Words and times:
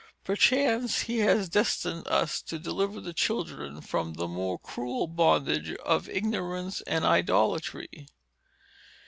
Perchance 0.23 1.01
he 1.01 1.19
has 1.19 1.47
destined 1.47 2.07
us 2.07 2.41
to 2.41 2.57
deliver 2.57 2.99
the 2.99 3.13
children 3.13 3.81
from 3.81 4.13
the 4.15 4.27
more 4.27 4.57
cruel 4.57 5.05
bondage 5.05 5.73
of 5.75 6.09
ignorance 6.09 6.81
and 6.87 7.05
idolatry. 7.05 8.07